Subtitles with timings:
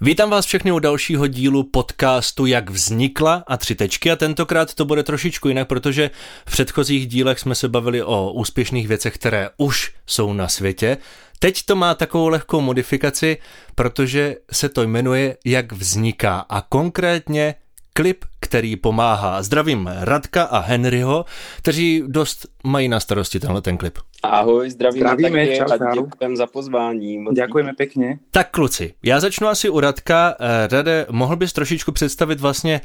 [0.00, 4.84] Vítám vás všechny u dalšího dílu podcastu Jak vznikla a tři tečky a tentokrát to
[4.84, 6.10] bude trošičku jinak, protože
[6.46, 10.96] v předchozích dílech jsme se bavili o úspěšných věcech, které už jsou na světě.
[11.38, 13.36] Teď to má takovou lehkou modifikaci,
[13.74, 17.54] protože se to jmenuje Jak vzniká a konkrétně
[17.98, 19.42] klip, který pomáhá.
[19.42, 21.24] Zdravím Radka a Henryho,
[21.56, 23.98] kteří dost mají na starosti tenhle ten klip.
[24.22, 27.18] Ahoj, zdravíme, Zdravíme taky čau, a děkujeme za pozvání.
[27.18, 28.18] Moc Děkujeme pěkně.
[28.30, 30.34] Tak kluci, já začnu asi u Radka.
[30.40, 32.80] Eh, Rade, mohl bys trošičku představit vlastně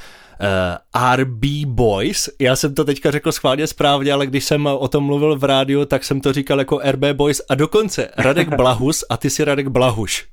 [0.95, 2.29] uh, RB Boys?
[2.39, 5.85] Já jsem to teďka řekl schválně správně, ale když jsem o tom mluvil v rádiu,
[5.85, 9.67] tak jsem to říkal jako RB Boys a dokonce Radek Blahus a ty si Radek
[9.67, 10.32] Blahuš.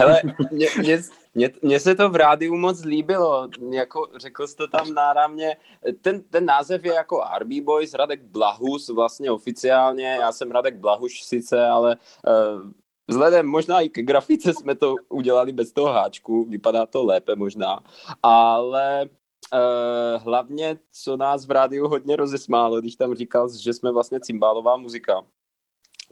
[0.00, 1.02] Hele, mě, mě,
[1.34, 5.56] mě, mě, se to v rádiu moc líbilo, jako řekl jsi to tam náramně,
[6.00, 11.22] ten, ten název je jako RB Boys, Radek Blahus vlastně oficiálně, já jsem Radek Blahuš
[11.22, 12.70] sice, ale uh,
[13.08, 17.80] vzhledem možná i ke grafice jsme to udělali bez toho háčku, vypadá to lépe možná,
[18.22, 19.08] ale
[19.52, 24.76] uh, hlavně, co nás v rádiu hodně rozesmálo, když tam říkal, že jsme vlastně cymbálová
[24.76, 25.22] muzika,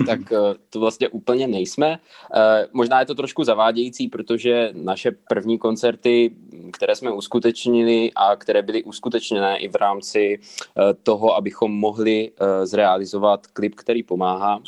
[0.07, 0.39] tak uh,
[0.71, 1.99] to vlastně úplně nejsme.
[2.35, 2.41] Uh,
[2.73, 6.31] možná je to trošku zavádějící, protože naše první koncerty,
[6.73, 12.33] které jsme uskutečnili a které byly uskutečněné i v rámci uh, toho, abychom mohli
[12.65, 14.61] zrealizovat klip, který pomáhá,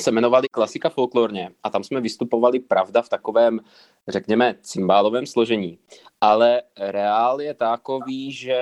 [0.00, 3.60] se jmenovali Klasika folklorně a tam jsme vystupovali pravda v takovém,
[4.08, 5.78] řekněme, cymbálovém složení.
[6.20, 8.60] Ale reál je takový, že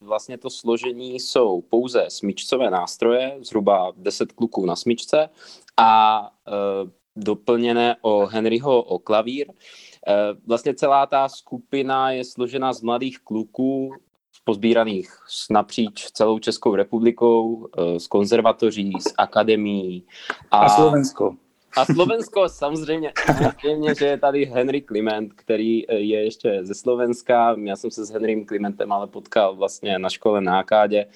[0.00, 5.28] vlastně to složení jsou pouze smyčcové nástroje, zhruba 10 kluků na smyčce
[5.76, 6.50] a e,
[7.16, 9.46] doplněné o Henryho o klavír.
[9.50, 9.54] E,
[10.46, 13.90] vlastně celá ta skupina je složena z mladých kluků,
[14.46, 15.08] pozbíraných
[15.50, 20.06] napříč celou Českou republikou, eh, z konzervatoří, z akademií.
[20.50, 21.34] A, a Slovensko.
[21.76, 27.56] A Slovensko samozřejmě, samozřejmě, že je tady Henry Kliment, který eh, je ještě ze Slovenska.
[27.64, 31.06] Já jsem se s Henrym Klimentem ale potkal vlastně na škole na Akádě,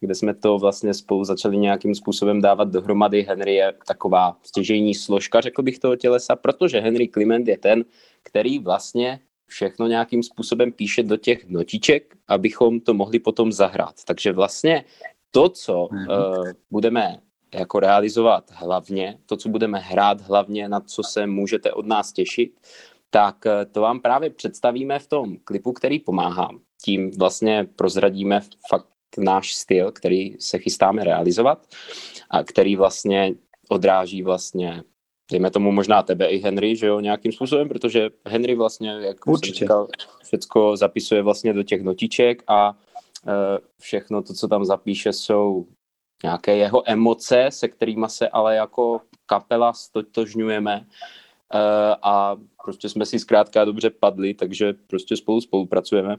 [0.00, 3.22] kde jsme to vlastně spolu začali nějakým způsobem dávat dohromady.
[3.22, 7.84] Henry je taková stěžejní složka, řekl bych, toho tělesa, protože Henry Kliment je ten,
[8.22, 13.94] který vlastně všechno nějakým způsobem píše do těch notiček, abychom to mohli potom zahrát.
[14.04, 14.84] Takže vlastně
[15.30, 17.18] to, co uh, budeme
[17.54, 22.60] jako realizovat hlavně, to, co budeme hrát hlavně, na co se můžete od nás těšit,
[23.10, 26.48] tak uh, to vám právě představíme v tom klipu, který pomáhá.
[26.84, 28.86] Tím vlastně prozradíme fakt
[29.18, 31.66] náš styl, který se chystáme realizovat
[32.30, 33.34] a který vlastně
[33.68, 34.82] odráží vlastně
[35.30, 39.58] dejme tomu možná tebe i Henry, že jo, nějakým způsobem, protože Henry vlastně, jak Určitě.
[39.58, 39.88] jsem říkal,
[40.24, 42.78] všecko zapisuje vlastně do těch notiček a
[43.26, 43.32] e,
[43.80, 45.66] všechno to, co tam zapíše, jsou
[46.22, 50.84] nějaké jeho emoce, se kterými se ale jako kapela stotožňujeme e,
[52.02, 56.16] a prostě jsme si zkrátka dobře padli, takže prostě spolu spolupracujeme.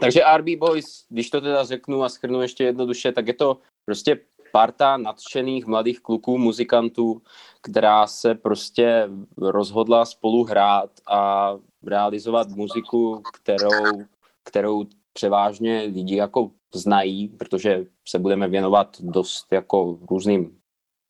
[0.00, 4.20] Takže RB Boys, když to teda řeknu a schrnu ještě jednoduše, tak je to prostě
[4.52, 7.22] parta nadšených mladých kluků, muzikantů,
[7.62, 11.52] která se prostě rozhodla spolu hrát a
[11.86, 14.04] realizovat muziku, kterou,
[14.44, 20.58] kterou převážně lidi jako znají, protože se budeme věnovat dost jako různým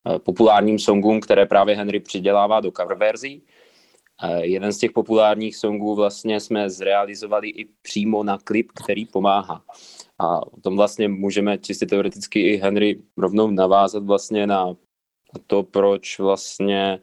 [0.08, 3.42] eh, populárním songům, které právě Henry přidělává do cover verzí.
[4.40, 9.64] Jeden z těch populárních songů vlastně jsme zrealizovali i přímo na klip, který pomáhá.
[10.18, 14.74] A o tom vlastně můžeme čistě teoreticky i Henry rovnou navázat vlastně na
[15.46, 16.98] to, proč vlastně,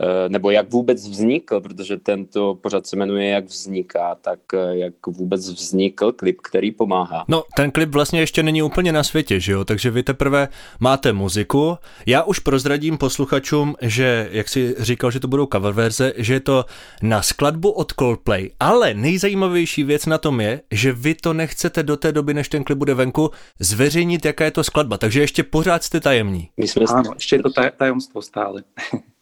[0.00, 5.06] eh, nebo jak vůbec vznikl, protože tento pořad se jmenuje Jak vzniká, tak eh, jak
[5.06, 7.24] vůbec vznikl klip, který pomáhá.
[7.28, 10.48] No, ten klip vlastně ještě není úplně na světě, že jo, takže vy teprve
[10.80, 11.78] máte muziku.
[12.06, 16.40] Já už prozradím posluchačům, že, jak si říkal, že to budou cover verze, že je
[16.40, 16.64] to
[17.02, 21.96] na skladbu od Coldplay, ale nejzajímavější věc na tom je, že vy to nechcete do
[21.96, 25.84] té doby, než ten klip bude venku, zveřejnit, jaká je to skladba, takže ještě pořád
[25.84, 26.48] jste tajemní.
[26.56, 28.64] My jsme Áno, ešte je to taj, tajomstvo stále.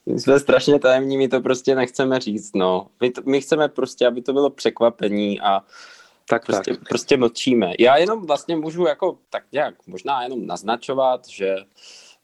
[0.07, 2.87] My jsme strašně tajemní, my to prostě nechceme říct, no.
[3.01, 5.61] My, to, my chceme prostě, aby to bylo překvapení a
[6.29, 6.89] Tak, prostě, tak.
[6.89, 7.73] prostě mlčíme.
[7.79, 11.57] Já jenom vlastně můžu jako tak nějak možná jenom naznačovat, že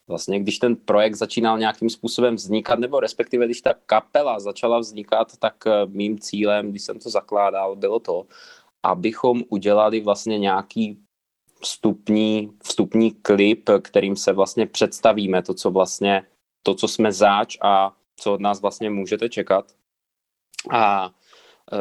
[0.08, 5.36] vlastně když ten projekt začínal nějakým způsobem vznikat, nebo respektive když ta kapela začala vznikat,
[5.38, 8.26] tak eh, mým cílem, když jsem to zakládal, bylo to,
[8.82, 11.03] abychom udělali vlastně nějaký
[11.64, 16.22] vstupní, vstupní klip, kterým se vlastně představíme to, co vlastně,
[16.62, 19.72] to, co jsme záč a co od nás vlastně můžete čekat.
[20.70, 21.10] A
[21.72, 21.78] e,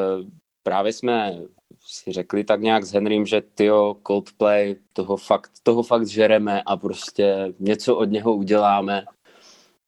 [0.64, 1.40] právě jsme
[1.80, 6.78] si řekli tak nějak s Henrym, že tyjo, Coldplay, toho fakt, toho fakt žereme a
[6.78, 9.06] prostě něco od něho uděláme.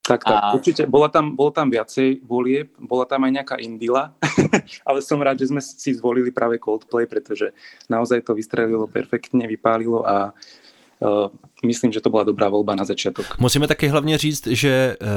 [0.05, 0.53] Tak, tak, a...
[0.53, 0.85] určite.
[0.85, 4.13] Bola tam, bolo tam viacej volieb, bola tam aj nejaká Indila,
[4.87, 7.49] ale som rád, že sme si zvolili práve Coldplay, pretože
[7.89, 10.65] naozaj to vystrelilo perfektne, vypálilo a uh,
[11.65, 13.39] myslím, že to byla dobrá volba na začátek.
[13.39, 15.07] Musíme taky hlavně říct, že uh,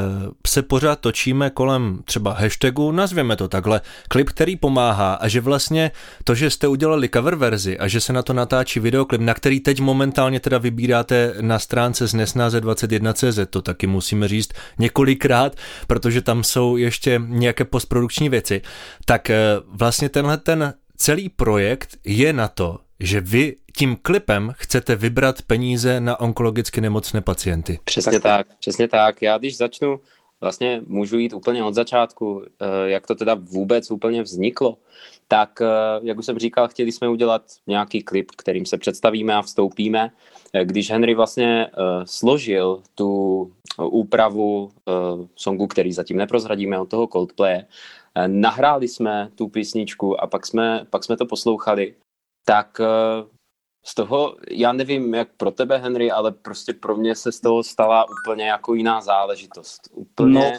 [0.46, 5.90] se pořád točíme kolem třeba hashtagu, nazvěme to takhle, klip, který pomáhá a že vlastně
[6.25, 9.60] to, že jste udělali cover verzi a že se na to natáčí videoklip, na který
[9.60, 16.22] teď momentálně teda vybíráte na stránce z nesnáze 21.cz, to taky musíme říct několikrát, protože
[16.22, 18.62] tam jsou ještě nějaké postprodukční věci,
[19.04, 24.96] tak uh, vlastně tenhle ten celý projekt je na to, že vy tím klipem chcete
[24.96, 27.78] vybrat peníze na onkologicky nemocné pacienty.
[27.84, 29.22] Přesně tak, přesně tak.
[29.22, 30.00] Já když začnu,
[30.40, 34.78] vlastně můžu jít úplně od začátku, eh, jak to teda vůbec úplně vzniklo,
[35.28, 35.66] tak, eh,
[36.02, 40.10] jak už jsem říkal, chtěli jsme udělat nějaký klip, kterým se představíme a vstoupíme.
[40.52, 41.66] Eh, když Henry vlastně
[42.04, 44.70] složil tu úpravu
[45.36, 47.62] songu, který zatím neprozradíme od toho Coldplay,
[48.26, 51.94] nahráli jsme tu písničku a pak jsme, pak jsme to poslouchali
[52.48, 53.28] tak eh,
[53.84, 57.62] z toho, já nevím, jak pro tebe, Henry, ale prostě pro mě se z toho
[57.62, 59.80] stala úplně jako jiná záležitost.
[59.92, 60.34] Úplně...
[60.34, 60.52] No,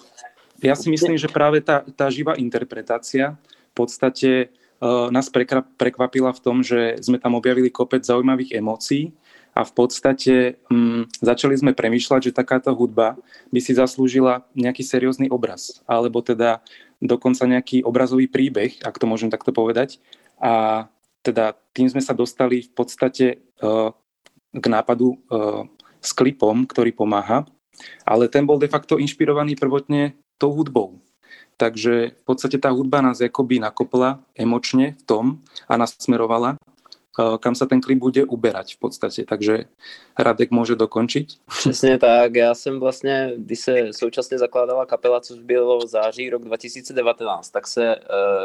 [0.63, 3.38] já si myslím, že právě ta, ta živá interpretácia
[3.71, 4.47] v podstatě
[4.81, 5.30] uh, nás
[5.77, 9.13] prekvapila v tom, že jsme tam objavili kopec zaujímavých emocí
[9.56, 13.18] a v podstate um, začali sme premýšľať, že takáto hudba
[13.53, 16.62] by si zaslúžila nejaký seriózny obraz, alebo teda
[17.01, 19.97] dokonca nejaký obrazový príbeh, ak to môžem takto povedať.
[20.38, 20.86] A
[21.24, 23.92] teda tým sme sa dostali v podstate uh,
[24.54, 25.68] k nápadu uh,
[26.00, 27.44] s klipom, ktorý pomáha,
[28.07, 31.00] ale ten bol de facto inšpirovaný prvotne tou hudbou.
[31.60, 35.25] Takže v podstate tá hudba nás jakoby nakopla emočne v tom
[35.68, 36.69] a nás smerovala Eh,
[37.39, 39.25] kam se ten klip bude uberať v podstatě.
[39.30, 39.66] Takže
[40.19, 41.27] Radek může dokončit.
[41.60, 42.36] Přesně tak.
[42.36, 47.68] Já jsem vlastně, když se současně zakládala kapela, což bylo v září rok 2019, tak
[47.68, 48.04] se uh,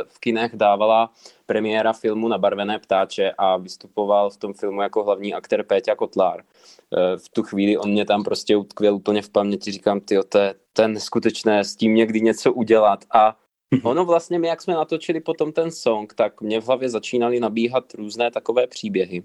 [0.08, 1.10] v kinech dávala
[1.46, 6.40] premiéra filmu na barvené ptáče a vystupoval v tom filmu jako hlavní aktér Péťa Kotlár.
[6.40, 10.38] Uh, v tu chvíli on mě tam prostě utkvěl úplně v paměti, říkám, ty to
[10.38, 13.36] je, to je neskutečné, s tím někdy něco udělat a.
[13.82, 17.94] Ono vlastně, my jak jsme natočili potom ten song, tak mě v hlavě začínaly nabíhat
[17.94, 19.22] různé takové příběhy.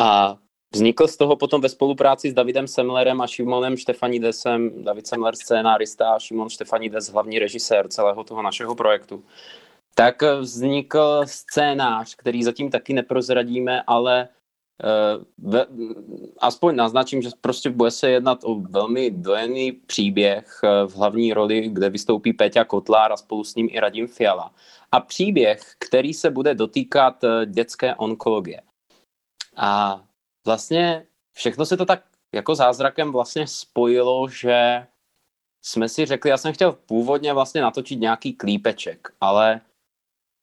[0.00, 0.36] A
[0.74, 6.14] vznikl z toho potom ve spolupráci s Davidem Semlerem a Šimonem Štefanidesem, David Semler scénárista
[6.14, 9.24] a Šimon Štefanides hlavní režisér celého toho našeho projektu.
[9.94, 14.28] Tak vznikl scénář, který zatím taky neprozradíme, ale
[15.38, 15.66] ve,
[16.38, 21.68] aspoň naznačím, že prostě bude se jednat o velmi dojený příběh eh, v hlavní roli,
[21.68, 24.54] kde vystoupí Peťa Kotlár a spolu s ním i Radim Fiala.
[24.92, 28.62] A příběh, který se bude dotýkat eh, dětské onkologie.
[29.56, 30.02] A
[30.46, 32.04] vlastně všechno se to tak
[32.34, 34.86] jako zázrakem vlastně spojilo, že
[35.64, 39.60] jsme si řekli, já jsem chtěl původně vlastně natočit nějaký klípeček, ale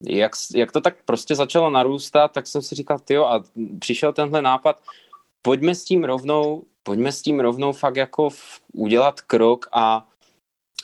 [0.04, 3.44] jak, jak to tak prostě začalo narůstat, tak jsem si říkal, jo, a
[3.80, 4.82] přišel tenhle nápad,
[5.42, 10.08] pojďme s tím rovnou, pojďme s tím rovnou fakt jako v, udělat krok a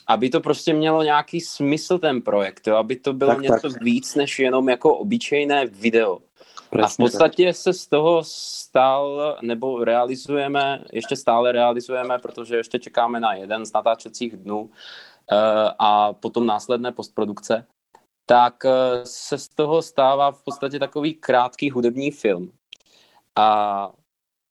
[0.08, 2.76] aby to prostě mělo nějaký smysl ten projekt, jo?
[2.76, 3.82] aby to bylo tak, něco tak.
[3.82, 6.18] víc než jenom jako obyčejné video.
[6.70, 7.56] Presně a v podstatě tak.
[7.56, 13.72] se z toho stal, nebo realizujeme, ještě stále realizujeme, protože ještě čekáme na jeden z
[13.72, 14.68] natáčecích dnů uh,
[15.78, 17.66] a potom následné postprodukce
[18.26, 18.70] tak eh,
[19.04, 22.52] se z toho stává v podstatě takový krátký hudební film.
[23.36, 23.90] A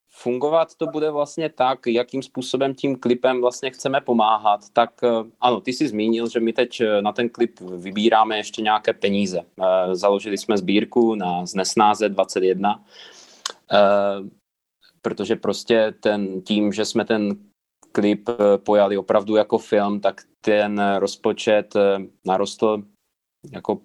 [0.09, 4.59] fungovat to bude vlastně tak, jakým způsobem tím klipem vlastně chceme pomáhat.
[4.73, 5.07] Tak eh,
[5.41, 9.41] ano, ty jsi zmínil, že my teď eh, na ten klip vybíráme ještě nějaké peníze.
[9.91, 12.83] Založili jsme sbírku na Znesnáze 21,
[15.01, 17.37] protože prostě ten, tím, že jsme ten
[17.91, 21.73] klip pojali opravdu jako film, tak ten rozpočet
[22.25, 22.83] narostl
[23.51, 23.79] jako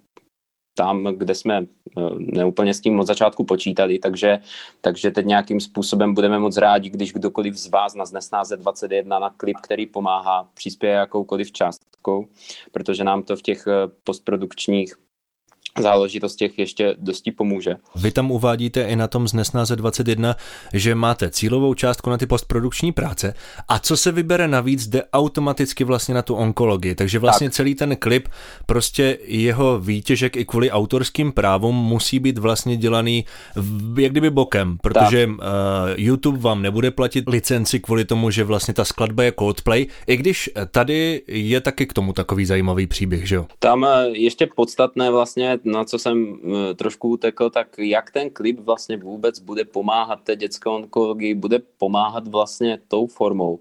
[0.74, 4.38] tam, kde jsme eh, neúplně s tím od začátku počítali, takže,
[4.80, 9.30] takže teď nějakým způsobem budeme moc rádi, když kdokoliv z vás na Znesnáze 21 na
[9.30, 12.26] klip, který pomáhá, přispěje jakoukoliv částkou,
[12.72, 13.88] protože nám to v těch eh,
[15.80, 17.76] postprodukčních záležitostech ještě dosti pomůže.
[17.96, 20.36] Vy tam uvádíte i na tom z Nesnáze 21,
[20.72, 23.34] že máte cílovou částku na ty postprodukční práce
[23.68, 26.94] a co se vybere navíc, jde automaticky vlastně na tu onkologii.
[26.94, 27.54] Takže vlastně tak.
[27.54, 28.28] celý ten klip,
[28.66, 33.24] prostě jeho výtěžek i kvůli autorským právům musí být vlastně dělaný
[33.98, 35.34] jak kdyby bokem, protože uh,
[35.96, 40.50] YouTube vám nebude platit licenci kvůli tomu, že vlastně ta skladba je Coldplay, i když
[40.70, 43.46] tady je taky k tomu takový zajímavý příběh, že jo?
[43.58, 46.40] Tam eh, ještě podstatné vlastně na co jsem
[46.76, 52.28] trošku utekl, tak jak ten klip vlastně vůbec bude pomáhat té dětské onkologii, bude pomáhat
[52.28, 53.58] vlastně tou formou.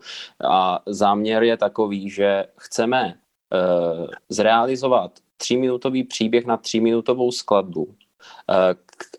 [0.49, 7.93] A záměr je takový, že chceme uh, zrealizovat tříminutový příběh na tříminutovou skladbu, uh,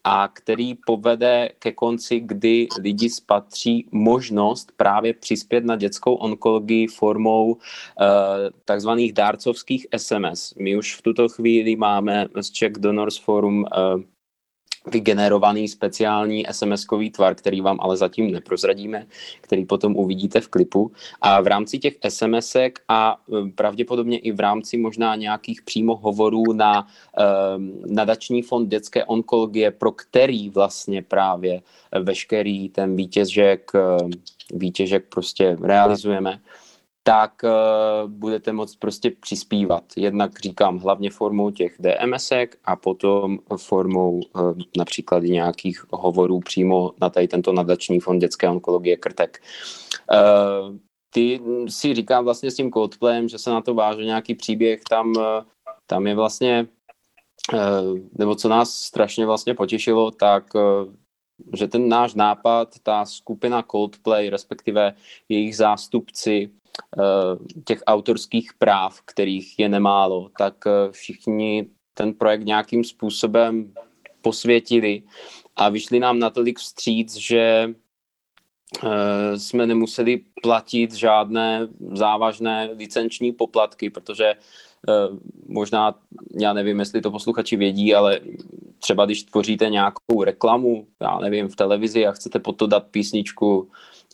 [0.05, 7.53] a který povede ke konci, kdy lidi spatří možnost právě přispět na dětskou onkologii formou
[7.53, 7.59] uh,
[8.65, 10.55] takzvaných dárcovských SMS.
[10.55, 14.03] My už v tuto chvíli máme z Czech Donors Forum uh,
[14.87, 19.07] vygenerovaný speciální SMS-kový tvar, který vám ale zatím neprozradíme,
[19.41, 20.93] který potom uvidíte v klipu.
[21.21, 26.53] A v rámci těch SMS-ek a e, pravděpodobně i v rámci možná nějakých přímo hovorů
[26.53, 31.63] na um, nadační fond dětské onkologie, pro který vlastně právě
[32.01, 33.81] veškerý ten vítěžek, e,
[34.55, 36.41] vítěžek prostě realizujeme,
[37.03, 39.85] tak uh, budete moct prostě přispívat.
[39.97, 47.11] Jednak říkám hlavně formou těch DMSek a potom formou uh, například nějakých hovorů přímo na
[47.11, 49.43] tady tento nadační fond dětské onkologie Krtek.
[50.13, 50.77] Uh,
[51.15, 55.13] ty si říkám vlastně s tím Coldplayem, že se na to váže nějaký příběh, tam,
[55.87, 56.67] tam je vlastně,
[58.19, 60.45] nebo co nás strašně vlastně potěšilo, tak
[61.55, 64.95] že ten náš nápad, ta skupina Coldplay, respektive
[65.29, 66.51] jejich zástupci,
[66.99, 73.75] Eh, těch autorských práv, kterých je nemálo, tak eh, všichni ten projekt nějakým způsobem
[74.23, 75.03] posvětili
[75.57, 77.75] a vyšli nám natolik vstříc, že
[78.85, 84.35] eh, jsme nemuseli platit žádné závažné licenční poplatky, protože
[85.47, 85.99] možná,
[86.41, 88.21] já nevím, jestli to posluchači vědí, ale
[88.79, 93.69] třeba když tvoříte nějakou reklamu, já nevím, v televizi a chcete pod to dát písničku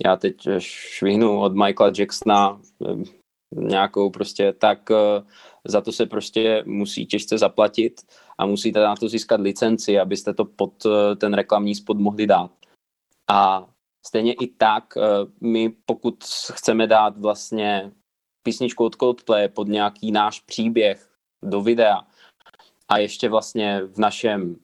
[0.04, 3.04] já teď švihnu od Michaela Jacksona eh,
[3.52, 5.22] nějakou prostě, tak eh,
[5.64, 8.00] za to se prostě musí těžce zaplatit
[8.38, 12.50] a musíte na to získat licenci, abyste to pod eh, ten reklamní spot mohli dát.
[13.30, 13.66] A
[14.06, 14.94] stejně i tak,
[15.40, 17.92] my pokud chceme dát vlastně
[18.46, 21.08] písničku od Coldplay pod nějaký náš příběh
[21.42, 22.06] do videa.
[22.88, 24.56] A ještě vlastně v našem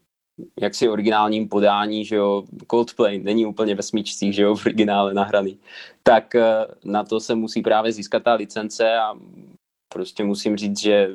[0.61, 5.59] jaksi originálním podání, že jo, Coldplay není úplně ve smíčcích, že jo, v originále nahraný,
[6.03, 9.15] tak eh, na to se musí právě získat ta licence a
[9.93, 11.11] prostě musím říct, že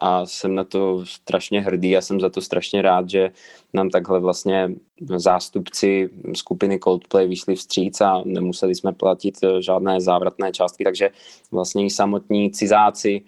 [0.00, 3.30] a jsem na to strašně hrdý a jsem za to strašně rád, že
[3.72, 4.70] nám takhle vlastně
[5.16, 11.10] zástupci skupiny Coldplay vyšli vstříc a nemuseli jsme platit eh, žádné závratné částky, takže
[11.52, 13.22] vlastně i samotní cizáci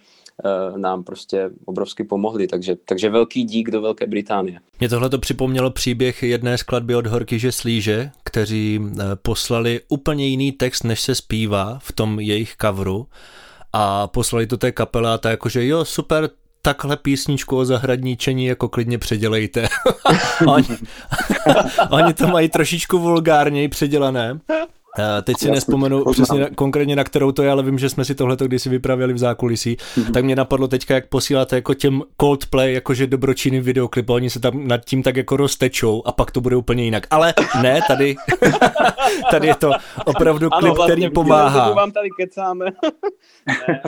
[0.45, 4.61] Eh, nám prostě obrovsky pomohli, takže, takže velký dík do Velké Británie.
[4.81, 10.53] Mě tohle to připomnělo příběh jedné skladby od Horkyže Slíže, kteří eh, poslali úplně jiný
[10.53, 13.07] text, než se zpívá v tom jejich coveru
[13.73, 16.31] a poslali to té kapele a ta jakože jo, super,
[16.67, 19.69] takhle písničku o zahradníčení jako klidně předělejte.
[20.47, 20.69] oni,
[21.91, 24.39] oni to mají trošičku vulgárněji předělané,
[25.23, 28.15] teď si nespomenu přesně na, konkrétně na kterou to je, ale vím, že jsme si
[28.15, 29.77] tohleto kdysi vypravěli v zákulisí.
[29.77, 30.13] Mm-hmm.
[30.13, 34.69] Tak mě napadlo teďka, jak posíláte jako těm Coldplay, jakože dobročinný videoklip, oni se tam
[34.69, 37.07] nad tím tak jako roztečou a pak to bude úplně jinak.
[37.11, 38.17] Ale ne, tady,
[39.31, 39.71] tady je to
[40.05, 41.71] opravdu klip, ano, vlastně, který pomáhá.
[41.71, 42.67] vám tady kecáme.
[43.47, 43.81] ne,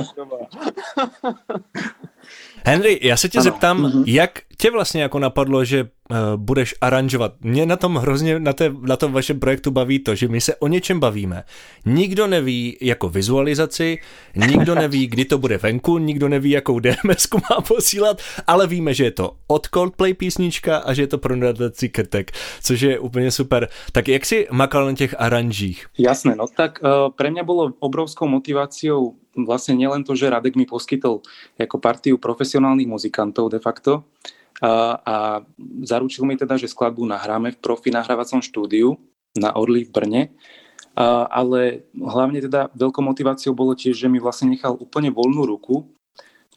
[2.64, 3.44] Henry, já se tě ano.
[3.44, 4.04] zeptám, mm-hmm.
[4.06, 7.32] jak tě vlastně jako napadlo, že uh, budeš aranžovat?
[7.40, 10.56] Mě na tom hrozně, na, té, na tom vašem projektu baví to, že my se
[10.56, 11.42] o něčem bavíme.
[11.86, 13.98] Nikdo neví jako vizualizaci,
[14.36, 19.04] nikdo neví, kdy to bude venku, nikdo neví, jakou dms má posílat, ale víme, že
[19.04, 23.30] je to od Coldplay písnička a že je to pro nadací krtek, což je úplně
[23.30, 23.68] super.
[23.92, 25.86] Tak jak si makal na těch aranžích?
[25.98, 30.64] Jasné, no tak uh, pre mňa bolo obrovskou motiváciou vlastne nielen to, že Radek mi
[30.64, 31.22] poskytol
[31.58, 34.06] ako partiu profesionálnych muzikantov de facto
[34.58, 35.14] a, a
[35.86, 38.98] zaručil mi teda, že skladbu nahráme v profi nahrávacom štúdiu
[39.38, 40.22] na Orly v Brne,
[40.98, 45.86] a, ale hlavne teda veľkou motiváciou bolo tiež, že mi vlastne nechal úplne voľnú ruku,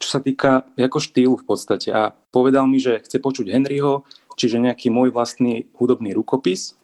[0.02, 1.94] čo sa týka ako štýlu v podstate.
[1.94, 4.02] A povedal mi, že chce počuť Henryho,
[4.34, 6.74] čiže nejaký môj vlastný hudobný rukopis.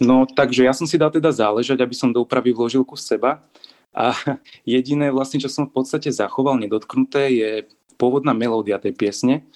[0.00, 3.44] No takže ja som si dal teda záležať, aby som do úpravy vložil kus seba
[3.94, 4.12] a
[4.66, 7.50] jediné vlastne, čo som v podstate zachoval nedotknuté, je
[7.94, 9.46] pôvodná melódia tej piesne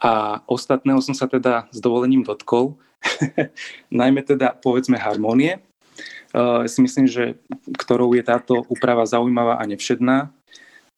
[0.00, 2.76] a ostatného som sa teda s dovolením dotkol,
[3.92, 5.60] najmä teda povedzme harmonie.
[6.36, 7.40] Uh, si myslím, že
[7.80, 10.28] ktorou je táto úprava zaujímavá a nevšedná.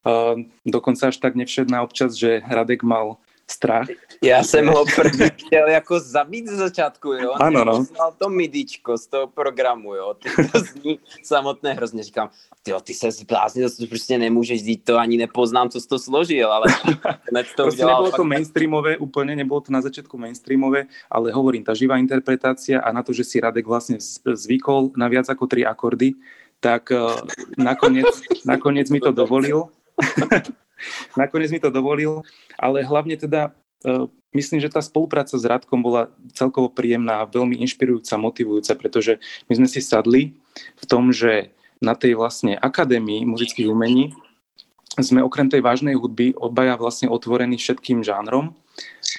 [0.02, 3.86] Uh, dokonca až tak nevšedná občas, že Radek mal strach.
[4.22, 7.32] Já jsem ho první chtěl jako zabít z začátku, jo.
[7.40, 7.84] Ano, no.
[7.84, 10.14] Znal to midičko z toho programu, jo.
[10.14, 12.02] Ty to zní samotné hrozně.
[12.02, 12.30] Říkám,
[12.62, 16.52] ty ty se zbláznil, to prostě nemůžeš dít to, ani nepoznám, co jsi to složil,
[16.52, 16.92] ale to
[17.32, 18.02] prostě udělal.
[18.02, 22.92] Nebylo to mainstreamové úplně, nebylo to na začátku mainstreamové, ale hovorím, ta živá interpretácia a
[22.92, 23.96] na to, že si Radek vlastně
[24.34, 26.12] zvykol na viac ako tri akordy,
[26.60, 27.20] tak uh,
[27.58, 29.64] nakoniec, nakoniec mi to dovolil.
[31.20, 32.22] nakoniec mi to dovolil,
[32.58, 33.54] ale hlavne teda
[33.84, 39.16] uh, myslím, že tá spolupráca s Radkom bola celkovo príjemná a veľmi inšpirujúca, motivujúca, pretože
[39.48, 40.36] my sme si sadli
[40.76, 44.10] v tom, že na tej vlastne akadémii muzických umení
[44.98, 48.50] sme okrem tej vážnej hudby obaja vlastne otvorení všetkým žánrom,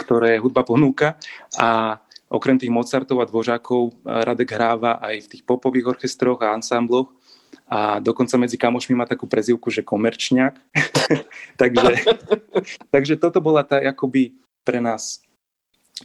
[0.03, 1.15] ktoré hudba ponúka.
[1.55, 7.09] A okrem tých Mozartov a Dvořákov Radek hráva aj v tých popových orchestroch a ansámbloch
[7.69, 10.57] a dokonca medzi kamošmi má takú prezivku, že komerčňák.
[11.61, 11.93] takže,
[12.93, 14.33] takže toto bola tá akoby
[14.65, 15.21] pre nás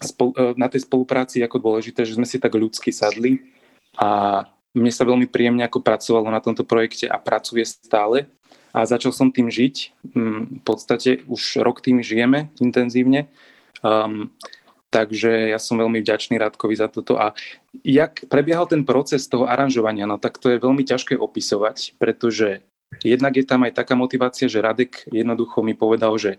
[0.04, 3.40] spol, e, na tej spolupráci ako dôležité, že sme si tak ľudsky sadli
[3.96, 4.44] a
[4.76, 8.28] mne sa veľmi príjemne ako pracovalo na tomto projekte a pracuje stále
[8.74, 9.94] a začal som tým žiť.
[10.12, 13.30] Mm, v podstate už rok tým žijeme intenzívne.
[13.80, 14.34] Um,
[14.94, 17.18] Takže ja som veľmi vďačný Radkovi za toto.
[17.18, 17.34] A
[17.82, 22.62] jak prebiehal ten proces toho aranžovania, no tak to je veľmi ťažké opisovať, pretože
[23.02, 26.38] jednak je tam aj taká motivácia, že Radek jednoducho mi povedal, že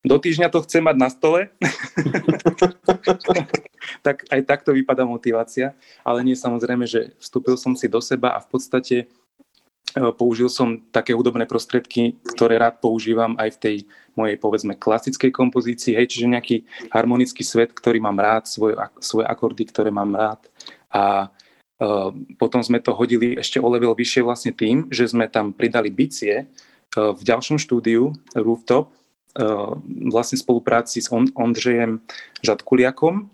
[0.00, 1.52] do týždňa to chce mať na stole.
[4.06, 8.40] tak aj takto vypadá motivácia, ale nie samozrejme, že vstúpil som si do seba a
[8.40, 9.12] v podstate
[10.14, 13.76] použil som také hudobné prostriedky, ktoré rád používam aj v tej
[14.14, 16.56] mojej, povedzme, klasickej kompozícii, hej, čiže nejaký
[16.90, 20.40] harmonický svet, ktorý mám rád, svoje, svoje akordy, ktoré mám rád.
[20.90, 25.54] A uh, potom sme to hodili ešte o level vyššie vlastne tým, že sme tam
[25.54, 29.74] pridali bicie uh, v ďalšom štúdiu Rooftop, uh,
[30.10, 32.02] vlastne spolupráci s On- Ondřejem
[32.42, 33.30] Žadkuliakom.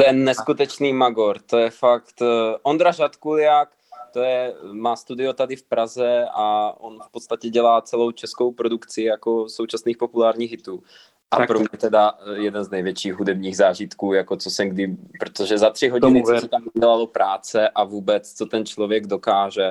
[0.00, 2.24] Ten neskutečný magor, to je fakt
[2.64, 3.68] Ondra Žadkuliak,
[4.12, 9.02] to je, má studio tady v Praze a on v podstatě dělá celou českou produkci
[9.02, 10.82] jako současných populárních hitů.
[11.30, 15.58] A tak pro mě teda jeden z největších hudebních zážitků, jako co jsem kdy, protože
[15.58, 19.70] za tři hodiny, co se tam dělalo práce a vůbec, co ten člověk dokáže.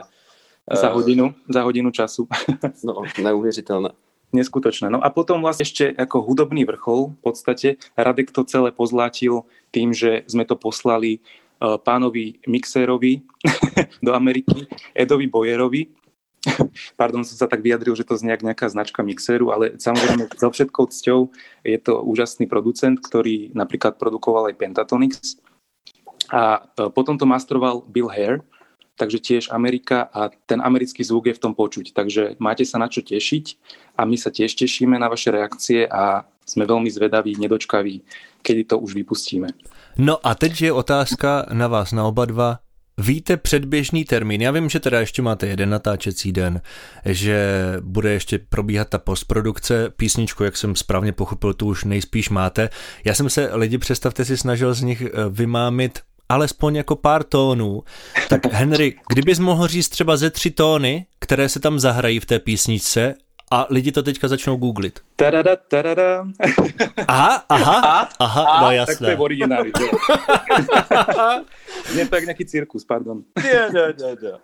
[0.73, 2.27] Za eh, hodinu, za hodinu času.
[2.83, 3.89] no, neuvěřitelné.
[4.33, 4.87] Neskutočné.
[4.87, 9.43] No a potom vlastne ešte ako hudobný vrchol v podstate Radek to celé pozlátil
[9.75, 13.21] tým, že sme to poslali Eh, pánovi Mixérovi
[14.05, 14.65] do Ameriky,
[14.97, 15.93] Edovi Boyerovi.
[16.99, 20.89] Pardon, som sa tak vyjadril, že to znie nejaká značka Mixéru, ale samozrejme so všetkou
[20.89, 21.29] cťou
[21.61, 25.37] je to úžasný producent, ktorý napríklad produkoval aj Pentatonix.
[26.33, 28.41] A eh, potom to mastroval Bill Hare,
[28.97, 31.93] takže tiež Amerika a ten americký zvuk je v tom počuť.
[31.93, 33.45] Takže máte sa na čo tešiť
[33.97, 38.01] a my sa tiež tešíme na vaše reakcie a sme veľmi zvedaví, nedočkaví,
[38.41, 39.49] kedy to už vypustíme.
[39.97, 42.59] No a teď je otázka na vás, na oba dva.
[42.97, 44.41] Víte předběžný termín?
[44.41, 46.61] Já vím, že teda ještě máte jeden natáčecí den,
[47.05, 47.47] že
[47.81, 49.89] bude ještě probíhat ta postprodukce.
[49.89, 52.69] Písničku, jak jsem správně pochopil, tu už nejspíš máte.
[53.05, 55.99] Já jsem se, lidi, představte si, snažil z nich eh, vymámit
[56.29, 57.83] alespoň jako pár tónů.
[58.29, 62.39] Tak Henry, kdybys mohl říct třeba ze tři tóny, které se tam zahrají v té
[62.39, 63.15] písničce
[63.51, 65.03] a lidi to teďka začnou googlit.
[65.19, 66.23] Tadada, tadada.
[67.07, 68.95] Aha, aha, aha, no jasné.
[68.95, 69.69] Tak to je v origináli.
[71.95, 73.27] Nie to jak nejaký cirkus, pardon.
[73.35, 74.35] Nie, nie, nie, nie.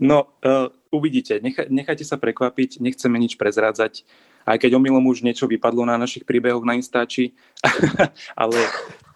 [0.00, 4.04] No, uh, uvidíte, Necha, nechajte sa prekvapiť, nechceme nič prezrádzať,
[4.44, 7.32] aj keď omylom už niečo vypadlo na našich príbehoch na Instači,
[8.42, 8.58] ale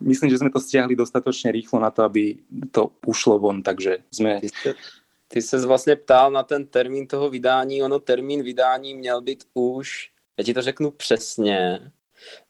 [0.00, 2.40] myslím, že sme to stiahli dostatočne rýchlo na to, aby
[2.72, 4.40] to ušlo von, takže sme
[5.28, 7.82] ty se vlastně ptal na ten termín toho vydání.
[7.82, 11.80] Ono termín vydání měl být už, já ti to řeknu přesně,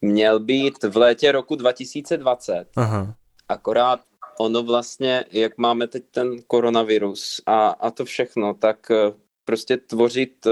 [0.00, 2.66] měl být v létě roku 2020.
[2.76, 3.14] Aha.
[3.48, 4.00] Akorát
[4.38, 9.12] ono vlastně, jak máme teď ten koronavirus a, a to všechno, tak eh,
[9.44, 10.50] prostě tvořit eh,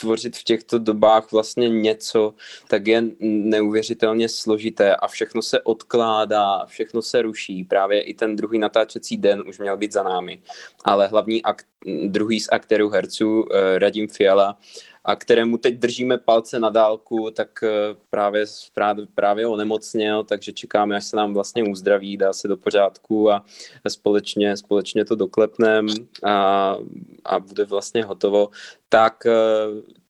[0.00, 2.34] tvořit v těchto dobách vlastně něco,
[2.68, 7.64] tak je neuvěřitelně složité a všechno se odkládá, všechno se ruší.
[7.64, 10.42] Právě i ten druhý natáčecí den už měl být za námi.
[10.84, 11.66] Ale hlavní akt,
[12.06, 14.58] druhý z aktérů herců, eh, Radim Fiala,
[15.04, 17.68] a kterému teď držíme palce na dálku, tak eh,
[18.10, 23.30] právě, právě, právě onemocněl, takže čekáme, až se nám vlastně uzdraví, dá se do pořádku
[23.30, 23.44] a
[23.88, 25.92] společně, společně to doklepneme
[26.24, 26.76] a,
[27.24, 28.50] a bude vlastně hotovo.
[28.88, 29.32] Tak eh,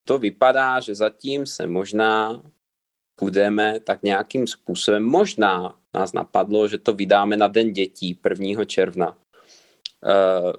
[0.04, 2.42] to vypadá, že zatím se možná
[3.20, 8.64] budeme tak nějakým způsobem, možná nás napadlo, že to vydáme na Den dětí 1.
[8.64, 9.16] června.
[10.02, 10.52] Uh,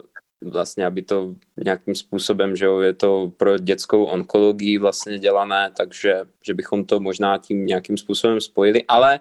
[0.44, 6.22] vlastně, aby to nějakým způsobem, že jo, je to pro dětskou onkologii vlastně dělané, takže
[6.46, 9.20] že bychom to možná tím nějakým způsobem spojili, ale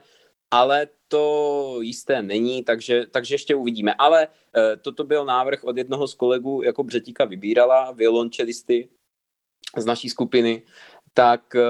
[0.53, 3.95] ale to jisté není, takže, takže ještě uvidíme.
[3.95, 8.89] Ale e, toto byl návrh od jednoho z kolegů, jako Břetíka vybírala, violončelisty
[9.77, 10.63] z naší skupiny,
[11.15, 11.65] tak e,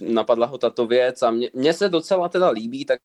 [0.00, 3.00] napadla ho tato věc a mně se docela teda líbí, tak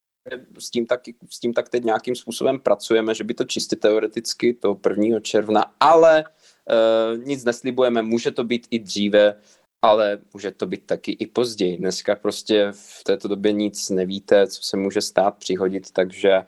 [0.59, 4.53] s tím, tak, s tím tak teď nějakým způsobem pracujeme, že by to čistě teoreticky
[4.53, 5.19] to 1.
[5.19, 9.41] června, ale e, nic neslibujeme, může to být i dříve,
[9.81, 11.77] ale může to být taky i později.
[11.77, 16.41] Dneska prostě v této době nic nevíte, co se může stát, přihodit, takže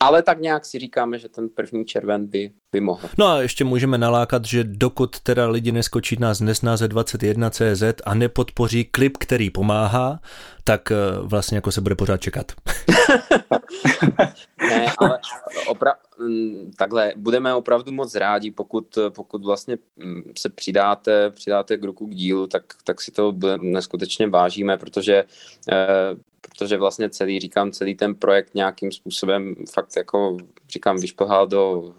[0.00, 3.08] ale tak nějak si říkáme, že ten první červen by, by mohl.
[3.18, 8.84] No a ještě můžeme nalákat, že dokud teda lidi neskočí na znesnáze 21.cz a nepodpoří
[8.84, 10.20] klip, který pomáhá,
[10.64, 12.52] tak eh, vlastně jako se bude pořád čekat.
[14.68, 15.18] ne, ale
[15.68, 21.84] opra- mm, takhle, budeme opravdu moc rádi, pokud, pokud vlastně mm, se přidáte, přidáte k
[21.84, 25.24] ruku k dílu, tak, tak si to neskutečně vážíme, protože
[25.72, 26.16] eh,
[26.48, 30.36] protože vlastně celý, říkám, celý ten projekt nějakým způsobem fakt jako,
[30.68, 31.92] říkám, vyšplhal do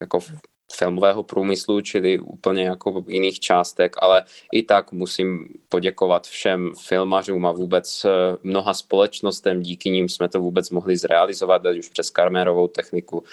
[0.00, 0.24] Jacob.
[0.72, 7.52] Filmového průmyslu, čili úplně jako jiných částek, ale i tak musím poděkovat všem filmařům a
[7.52, 12.68] vůbec eh, mnoha společnostem, díky nim jsme to vůbec mohli zrealizovat, ať už přes kamerovou
[12.68, 13.24] techniku,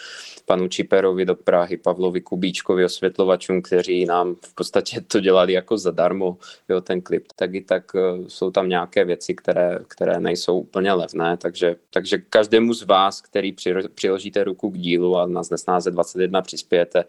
[0.46, 6.38] panu Čiperovi do Prahy, Pavlovi Kubíčkovi, osvětlovačům, kteří nám v podstatě to dělali jako zadarmo,
[6.70, 7.26] jo, ten klip.
[7.36, 12.18] Tak i tak eh, jsou tam nějaké věci, které, které nejsou úplně levné, takže, takže
[12.18, 13.56] každému z vás, který
[13.96, 17.04] přiložíte ruku k dílu a na Znesnáze 21 přispějete,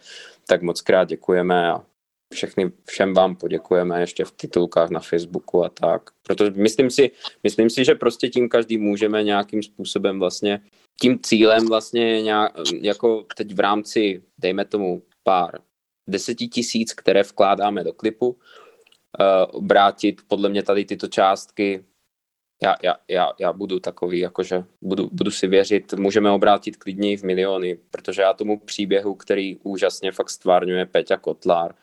[0.46, 1.84] tak moc krát děkujeme a
[2.34, 6.10] všechny, všem vám poděkujeme ještě v titulkách na Facebooku a tak.
[6.22, 7.10] Protože myslím si,
[7.42, 10.60] myslím si, že prostě tím každý můžeme nějakým způsobem vlastně,
[11.00, 15.58] tím cílem vlastně nějak, jako teď v rámci, dejme tomu pár
[16.08, 18.36] deseti tisíc, které vkládáme do klipu, uh,
[19.50, 21.84] obrátit podle mě tady tyto částky
[22.62, 27.22] já, já, já, já budu takový, jakože budu, budu si věřit, můžeme obrátit klidně v
[27.22, 31.74] miliony, protože já tomu příběhu, který úžasně fakt stvárňuje Peťa Kotlár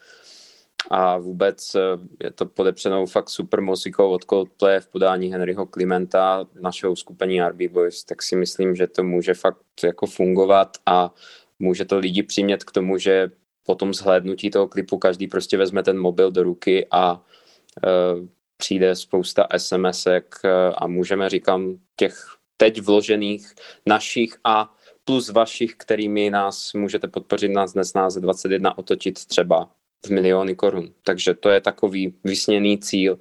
[0.91, 1.79] a vůbec eh,
[2.23, 7.61] je to podepřenou fakt super muzikou od Coldplay v podání Henryho Klimenta, našeho skupení RB
[7.71, 11.13] Boys, tak si myslím, že to může fakt jako fungovat a
[11.59, 13.31] může to lidi přimět k tomu, že
[13.63, 18.95] po tom zhlédnutí toho klipu každý prostě vezme ten mobil do ruky a uh, přijde
[18.95, 23.53] spousta SMSek eh, a můžeme, říkám, těch teď vložených
[23.85, 29.69] našich a plus vašich, kterými nás můžete podpořit nás dnes nás 21 otočit třeba
[30.05, 30.93] v miliony korun.
[31.03, 33.19] Takže to je takový vysněný cíl,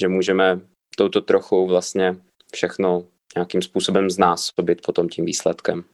[0.00, 0.60] že můžeme
[0.96, 2.16] touto trochou vlastně
[2.52, 5.84] všechno nějakým způsobem znásobit potom tím výsledkem.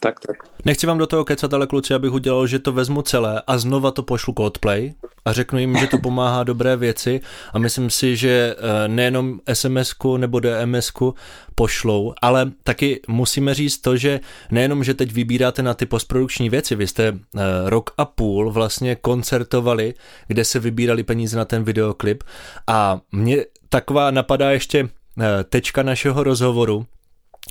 [0.00, 0.36] Tak, tak.
[0.64, 3.90] Nechci vám do toho kecat, ale kluci, abych udělal, že to vezmu celé a znova
[3.90, 7.20] to pošlu Coldplay a řeknu jim, že to pomáhá dobré věci
[7.52, 11.14] a myslím si, že eh, nejenom SMS-ku nebo DMS-ku
[11.54, 16.74] pošlou, ale taky musíme říct to, že nejenom, že teď vybíráte na ty postprodukční věci,
[16.74, 19.94] vy jste eh, rok a půl vlastně koncertovali,
[20.26, 22.24] kde se vybírali peníze na ten videoklip
[22.66, 24.88] a mě taková napadá ještě
[25.20, 26.86] eh, tečka našeho rozhovoru,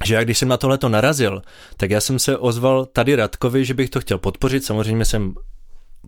[0.03, 1.41] že já když jsem na tohleto narazil,
[1.77, 5.33] tak já jsem se ozval tady Radkovi, že bych to chtěl podpořit, samozřejmě jsem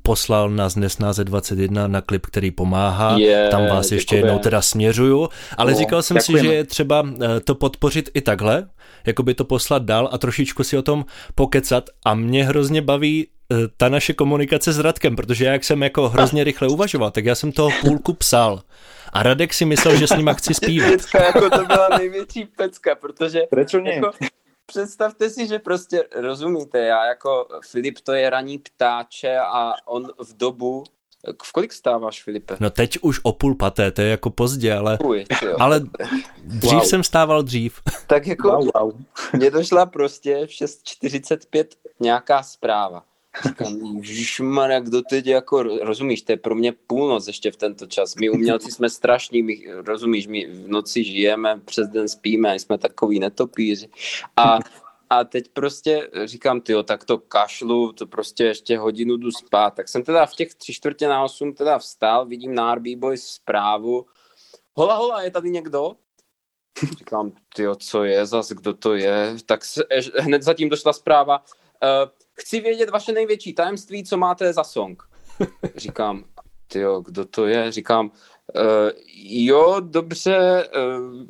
[0.01, 4.27] poslal na Z21 na klip, který pomáhá, yeah, tam vás ještě děkujeme.
[4.27, 6.41] jednou teda směřuju, ale no, říkal jsem děkujeme.
[6.41, 8.67] si, že je třeba eh, to podpořit i takhle,
[9.05, 11.89] jako by to poslat dál a trošičku si o tom pokecat.
[12.05, 16.09] A mě hrozně baví eh, ta naše komunikace s Radkem, protože já jak jsem jako
[16.09, 18.61] hrozně rychle uvažoval, tak já jsem toho půlku psal
[19.13, 20.91] a Radek si myslel, že s ním chci zpívat.
[20.91, 23.41] Pecka, jako to byla největší pecka, protože...
[23.49, 23.93] Proč ne?
[23.93, 24.11] Jako,
[24.65, 30.37] představte si, že prostě rozumíte, já jako Filip to je raní ptáče a on v
[30.37, 30.83] dobu
[31.43, 32.57] v kolik stáváš, Filipe?
[32.59, 35.25] No teď už o půl paté, to je jako pozdě, ale, Uj,
[35.59, 35.79] ale
[36.43, 36.83] dřív wow.
[36.83, 37.81] jsem stával dřív.
[38.07, 38.93] Tak jako wow, wow.
[39.33, 41.65] mě došla prostě v 6.45
[41.99, 43.03] nějaká zpráva.
[43.45, 48.15] Říkám, jak kdo teď jako, rozumíš, to je pro mě půlnoc ještě v tento čas.
[48.15, 53.19] My umělci jsme strašní, my, rozumíš, my v noci žijeme, přes den spíme, jsme takový
[53.19, 53.89] netopíři.
[54.37, 54.59] A,
[55.09, 59.73] a teď prostě říkám, ty tak to kašlu, to prostě ještě hodinu jdu spát.
[59.73, 63.25] Tak jsem teda v těch tři čtvrtě na osm teda vstal, vidím na RB Boys
[63.25, 64.05] zprávu.
[64.73, 65.95] Hola, hola, je tady někdo?
[66.97, 69.35] Říkám, ty co je zas, kdo to je?
[69.45, 69.83] Tak se,
[70.17, 71.43] hned zatím došla zpráva.
[71.83, 72.09] Uh,
[72.41, 75.03] chci vědět vaše největší tajemství, co máte za song.
[75.75, 76.23] Říkám,
[76.75, 77.71] jo, kdo to je?
[77.71, 78.11] Říkám,
[78.55, 81.25] uh, jo, dobře, uh,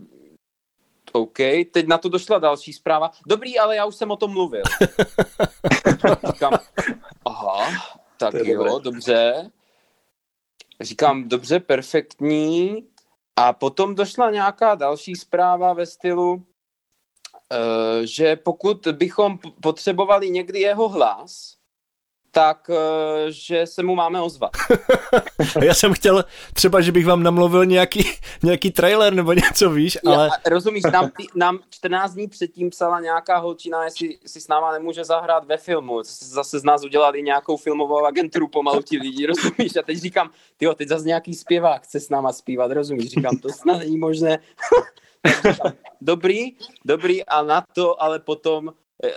[1.12, 1.38] OK,
[1.72, 3.12] teď na to došla další zpráva.
[3.28, 4.64] Dobrý, ale já už jsem o tom mluvil.
[6.34, 6.54] Říkám,
[7.26, 7.68] aha,
[8.18, 8.72] Tak jo, dobré.
[8.84, 9.52] dobře.
[10.82, 12.88] Říkám, dobře, perfektní.
[13.36, 16.46] A potom došla nějaká další zpráva ve stylu,
[18.04, 21.57] že pokud bychom potřebovali někdy jeho hlas,
[22.32, 24.52] tak eh, že se mu máme ozvat.
[25.64, 28.04] Já jsem chtěl třeba, že bych vám namluvil nějaký,
[28.44, 30.26] nějaký trailer nebo něco, víš, ale...
[30.26, 35.04] Já, rozumíš, nám, nám 14 dní předtím psala nějaká holčina, jestli si s náma nemůže
[35.04, 36.02] zahrát ve filmu.
[36.04, 39.76] Zase z nás udělali nějakou filmovou agenturu pomalu ti lidi, rozumíš?
[39.76, 43.10] A teď říkám, tyjo, teď zase nějaký zpěvák chce s náma zpívat, rozumíš?
[43.10, 44.40] Říkám, to snad není možné.
[46.02, 48.74] dobrý, dobrý a na to, ale potom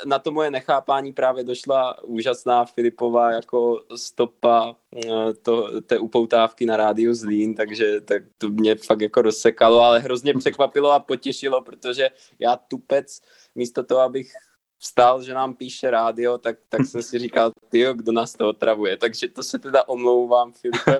[0.07, 6.77] na to moje nechápání právě došla úžasná Filipová jako stopa eh, to, té upoutávky na
[6.77, 12.11] rádiu Zlín, takže tak to mě fakt jako rozsekalo, ale hrozně překvapilo a potěšilo, protože
[12.39, 13.21] já tupec
[13.55, 14.33] místo toho, abych
[14.81, 18.97] vstal, že nám píše rádio, tak, tak jsem si říkal, ty, kdo nás to otravuje.
[18.97, 20.99] Takže to se teda omlouvám, Filipe.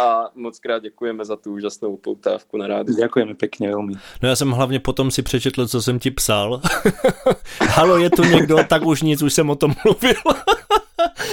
[0.00, 2.96] A moc krát děkujeme za tu úžasnou poutávku na rádiu.
[2.96, 3.92] Děkujeme pěkně, velmi.
[4.22, 6.60] No já jsem hlavně potom si přečetl, co jsem ti psal.
[7.60, 8.56] Halo, je tu někdo?
[8.68, 10.14] Tak už nic, už jsem o tom mluvil.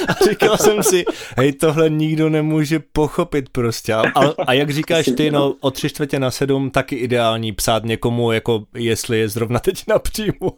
[0.07, 1.05] A říkal jsem si,
[1.37, 3.93] hej, tohle nikdo nemůže pochopit prostě.
[3.93, 4.03] A,
[4.47, 8.63] a jak říkáš ty, no o tři čtvrtě na sedm taky ideální psát někomu, jako
[8.75, 10.57] jestli je zrovna teď na příjmu.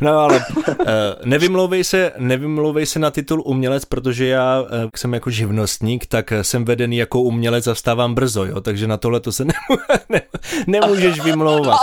[0.00, 0.86] No ale uh,
[1.24, 6.64] nevymlouvej se, nevymlouvej se na titul umělec, protože já uh, jsem jako živnostník, tak jsem
[6.64, 10.22] vedený jako umělec a vstávám brzo, jo, takže na tohle to se nemů, ne,
[10.66, 11.78] nemůžeš vymlouvat.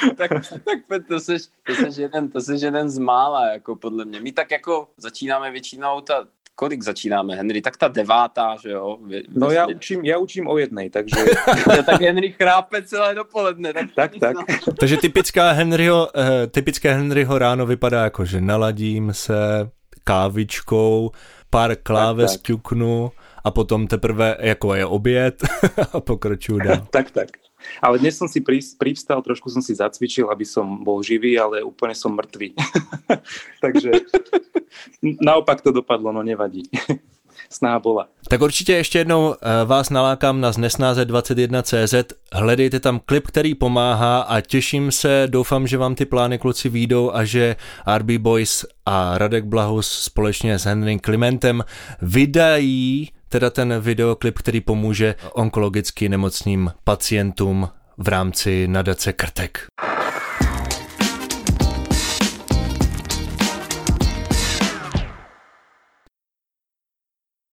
[0.16, 0.30] tak,
[0.64, 4.20] tak to jsi, to jsi, jeden, to jsi jeden z mála, jako podle mě.
[4.20, 7.62] My tak jako začínáme většinou, ta, kolik začínáme, Henry?
[7.62, 8.98] Tak ta devátá, že jo?
[9.06, 11.16] Vě, no já učím, já učím o jednej, takže...
[11.86, 13.72] tak Henry chrápe celé dopoledne.
[13.72, 14.20] Tak, tak.
[14.20, 14.36] tak.
[14.80, 19.34] takže typická Henryho, uh, typické Henryho ráno vypadá jako, že naladím se
[20.04, 21.10] kávičkou,
[21.50, 23.12] pár kláves ťuknu
[23.44, 25.42] a potom teprve jako je oběd
[25.92, 26.86] a pokračuju dál.
[26.90, 27.28] tak, tak.
[27.82, 28.40] Ale dnes som si
[28.78, 32.54] privstal, trošku som si zacvičil, aby som bol živý, ale úplne som mŕtvý.
[33.64, 33.90] Takže
[35.20, 36.62] naopak to dopadlo, no nevadí.
[37.50, 38.08] Snaha bola.
[38.28, 41.94] Tak určitě ještě jednou eh, vás nalákám na znesnáze21.cz,
[42.32, 47.14] hledejte tam klip, který pomáhá a těším se, doufám, že vám ty plány kluci výjdou
[47.14, 47.56] a že
[47.98, 51.64] RB Boys a Radek Blahus společně s Henrym Klimentem
[52.02, 57.68] vydají teda ten videoklip, který pomůže onkologicky nemocným pacientům
[57.98, 59.66] v rámci nadace Krtek.